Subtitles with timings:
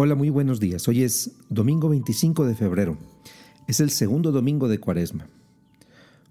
[0.00, 0.86] Hola, muy buenos días.
[0.86, 2.96] Hoy es domingo 25 de febrero.
[3.66, 5.26] Es el segundo domingo de Cuaresma.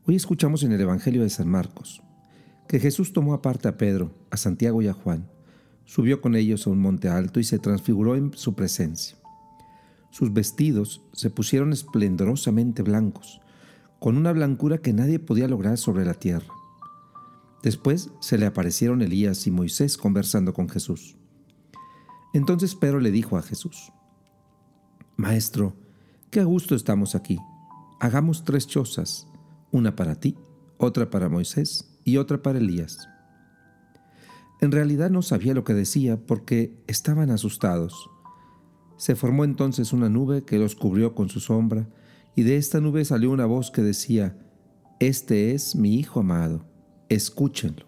[0.05, 2.01] Hoy escuchamos en el Evangelio de San Marcos
[2.69, 5.27] que Jesús tomó aparte a Pedro, a Santiago y a Juan,
[5.83, 9.17] subió con ellos a un monte alto y se transfiguró en su presencia.
[10.11, 13.41] Sus vestidos se pusieron esplendorosamente blancos,
[13.99, 16.53] con una blancura que nadie podía lograr sobre la tierra.
[17.63, 21.17] Después se le aparecieron Elías y Moisés conversando con Jesús.
[22.37, 23.91] Entonces Pedro le dijo a Jesús,
[25.15, 25.75] Maestro,
[26.29, 27.39] qué gusto estamos aquí.
[27.99, 29.27] Hagamos tres chozas,
[29.71, 30.37] una para ti,
[30.77, 33.09] otra para Moisés y otra para Elías.
[34.61, 38.07] En realidad no sabía lo que decía porque estaban asustados.
[38.97, 41.89] Se formó entonces una nube que los cubrió con su sombra,
[42.35, 44.37] y de esta nube salió una voz que decía,
[44.99, 46.67] Este es mi Hijo amado,
[47.09, 47.87] escúchenlo.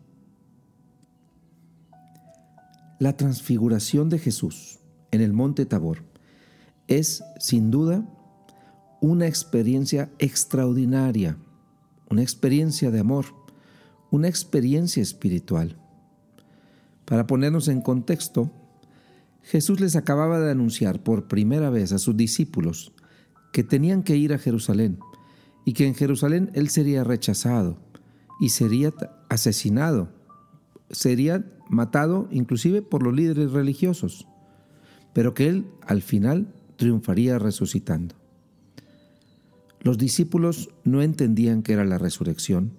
[3.01, 4.77] La transfiguración de Jesús
[5.09, 6.03] en el monte Tabor
[6.87, 8.07] es, sin duda,
[9.01, 11.35] una experiencia extraordinaria,
[12.11, 13.25] una experiencia de amor,
[14.11, 15.79] una experiencia espiritual.
[17.05, 18.51] Para ponernos en contexto,
[19.41, 22.93] Jesús les acababa de anunciar por primera vez a sus discípulos
[23.51, 24.99] que tenían que ir a Jerusalén
[25.65, 27.79] y que en Jerusalén Él sería rechazado
[28.39, 28.93] y sería
[29.27, 30.20] asesinado
[30.91, 34.27] sería matado inclusive por los líderes religiosos,
[35.13, 38.15] pero que él al final triunfaría resucitando.
[39.81, 42.73] Los discípulos no entendían qué era la resurrección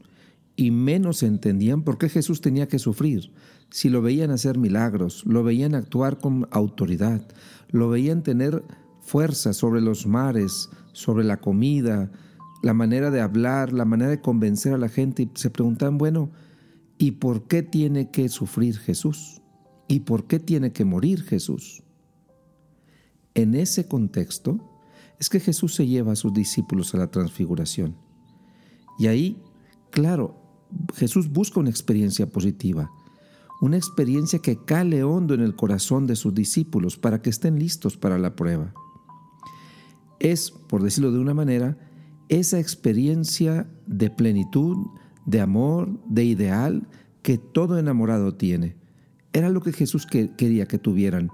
[0.54, 3.32] y menos entendían por qué Jesús tenía que sufrir.
[3.70, 7.26] Si lo veían hacer milagros, lo veían actuar con autoridad,
[7.70, 8.62] lo veían tener
[9.00, 12.12] fuerza sobre los mares, sobre la comida,
[12.62, 16.31] la manera de hablar, la manera de convencer a la gente y se preguntaban, bueno,
[17.02, 19.42] ¿Y por qué tiene que sufrir Jesús?
[19.88, 21.82] ¿Y por qué tiene que morir Jesús?
[23.34, 24.60] En ese contexto
[25.18, 27.96] es que Jesús se lleva a sus discípulos a la transfiguración.
[29.00, 29.42] Y ahí,
[29.91, 30.36] claro,
[30.94, 32.92] Jesús busca una experiencia positiva,
[33.60, 37.96] una experiencia que cale hondo en el corazón de sus discípulos para que estén listos
[37.96, 38.74] para la prueba.
[40.20, 41.76] Es, por decirlo de una manera,
[42.28, 44.76] esa experiencia de plenitud,
[45.27, 46.88] de amor, de ideal
[47.22, 48.77] que todo enamorado tiene.
[49.33, 51.31] Era lo que Jesús quería que tuvieran,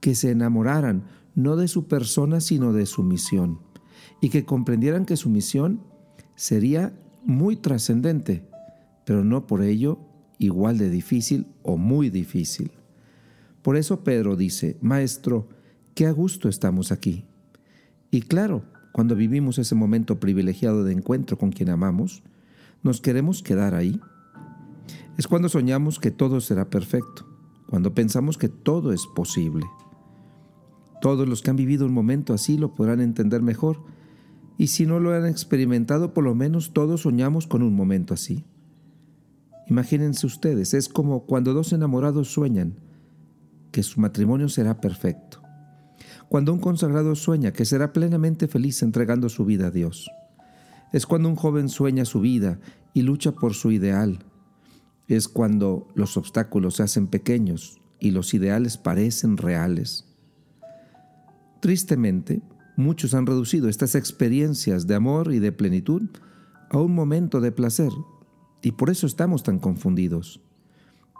[0.00, 3.60] que se enamoraran no de su persona, sino de su misión,
[4.20, 5.80] y que comprendieran que su misión
[6.34, 6.92] sería
[7.24, 8.46] muy trascendente,
[9.04, 9.98] pero no por ello
[10.38, 12.72] igual de difícil o muy difícil.
[13.62, 15.48] Por eso Pedro dice, Maestro,
[15.94, 17.24] qué a gusto estamos aquí.
[18.10, 22.22] Y claro, cuando vivimos ese momento privilegiado de encuentro con quien amamos,
[22.82, 24.00] ¿Nos queremos quedar ahí?
[25.16, 27.26] Es cuando soñamos que todo será perfecto,
[27.68, 29.64] cuando pensamos que todo es posible.
[31.00, 33.84] Todos los que han vivido un momento así lo podrán entender mejor,
[34.58, 38.44] y si no lo han experimentado, por lo menos todos soñamos con un momento así.
[39.68, 42.80] Imagínense ustedes, es como cuando dos enamorados sueñan
[43.70, 45.40] que su matrimonio será perfecto,
[46.28, 50.10] cuando un consagrado sueña que será plenamente feliz entregando su vida a Dios.
[50.92, 52.60] Es cuando un joven sueña su vida
[52.92, 54.24] y lucha por su ideal.
[55.08, 60.04] Es cuando los obstáculos se hacen pequeños y los ideales parecen reales.
[61.60, 62.42] Tristemente,
[62.76, 66.02] muchos han reducido estas experiencias de amor y de plenitud
[66.70, 67.90] a un momento de placer
[68.62, 70.40] y por eso estamos tan confundidos.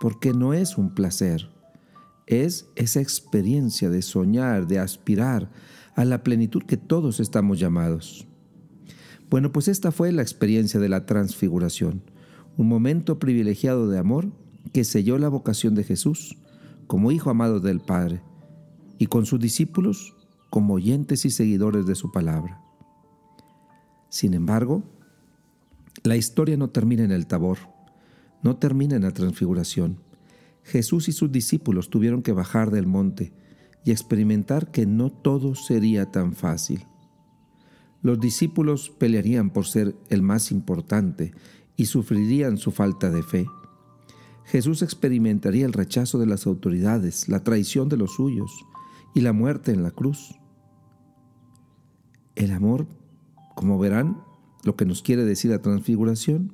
[0.01, 1.49] Porque no es un placer,
[2.27, 5.51] es esa experiencia de soñar, de aspirar
[5.95, 8.27] a la plenitud que todos estamos llamados.
[9.33, 12.03] Bueno, pues esta fue la experiencia de la transfiguración,
[12.59, 14.31] un momento privilegiado de amor
[14.75, 16.37] que selló la vocación de Jesús
[16.87, 18.21] como Hijo amado del Padre
[18.99, 20.15] y con sus discípulos
[20.51, 22.61] como oyentes y seguidores de su palabra.
[24.11, 24.83] Sin embargo,
[26.03, 27.57] la historia no termina en el tabor,
[28.43, 29.97] no termina en la transfiguración.
[30.63, 33.33] Jesús y sus discípulos tuvieron que bajar del monte
[33.83, 36.85] y experimentar que no todo sería tan fácil.
[38.03, 41.33] Los discípulos pelearían por ser el más importante
[41.77, 43.47] y sufrirían su falta de fe.
[44.45, 48.51] Jesús experimentaría el rechazo de las autoridades, la traición de los suyos
[49.15, 50.35] y la muerte en la cruz.
[52.35, 52.87] El amor,
[53.55, 54.21] como verán,
[54.65, 56.53] lo que nos quiere decir la transfiguración,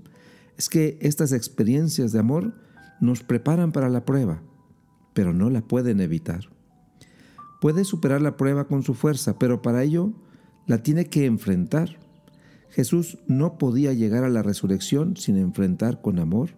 [0.56, 2.54] es que estas experiencias de amor
[3.00, 4.42] nos preparan para la prueba,
[5.14, 6.50] pero no la pueden evitar.
[7.60, 10.12] Puede superar la prueba con su fuerza, pero para ello
[10.68, 11.98] la tiene que enfrentar.
[12.70, 16.50] Jesús no podía llegar a la resurrección sin enfrentar con amor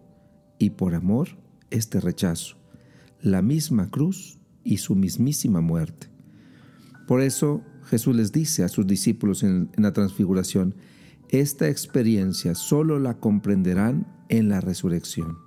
[0.59, 1.29] y por amor
[1.71, 2.57] este rechazo,
[3.23, 6.09] la misma cruz y su mismísima muerte.
[7.07, 10.75] Por eso Jesús les dice a sus discípulos en, la transfiguración,
[11.31, 15.39] esta experiencia solo la comprenderán en la resurrección.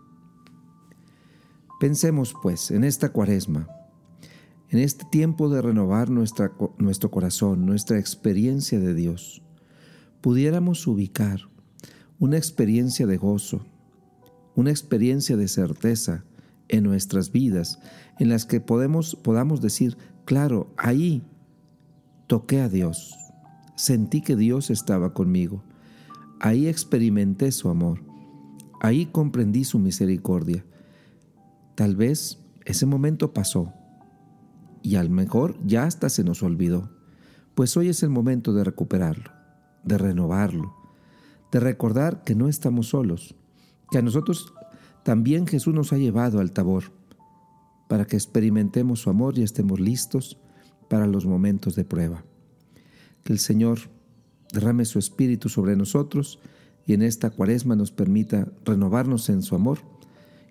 [1.82, 3.68] Pensemos pues en esta cuaresma,
[4.74, 9.44] en este tiempo de renovar nuestro corazón, nuestra experiencia de Dios,
[10.20, 11.42] pudiéramos ubicar
[12.18, 13.68] una experiencia de gozo,
[14.56, 16.26] una experiencia de certeza
[16.70, 17.78] en nuestras vidas,
[18.18, 21.22] en las que podemos, podamos decir, claro, ahí
[22.26, 23.16] toqué a Dios,
[23.76, 25.64] sentí que Dios estaba conmigo,
[26.40, 28.04] ahí experimenté su amor,
[28.82, 30.66] ahí comprendí su misericordia.
[31.76, 33.72] Tal vez ese momento pasó
[34.84, 36.90] y a lo mejor ya hasta se nos olvidó,
[37.56, 39.32] pues hoy es el momento de recuperarlo,
[39.84, 40.76] de renovarlo,
[41.52, 43.36] de recordar que no estamos solos,
[43.90, 44.54] que a nosotros
[45.04, 46.92] también Jesús nos ha llevado al tabor,
[47.88, 50.38] para que experimentemos su amor y estemos listos
[50.90, 52.26] para los momentos de prueba.
[53.24, 53.80] Que el Señor
[54.52, 56.40] derrame su espíritu sobre nosotros
[56.86, 59.80] y en esta cuaresma nos permita renovarnos en su amor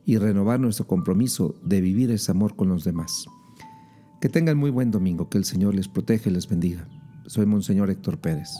[0.07, 3.27] y renovar nuestro compromiso de vivir ese amor con los demás.
[4.23, 6.87] Que tengan muy buen domingo, que el Señor les proteja y les bendiga.
[7.27, 8.51] Soy Monseñor Héctor Pérez.